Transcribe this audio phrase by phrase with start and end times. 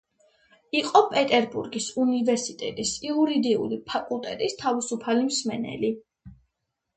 [0.77, 5.93] იყო პეტერბურგის უნივერსიტეტის იურიდიული ფაკულტეტის თავისუფალი მსმენელი.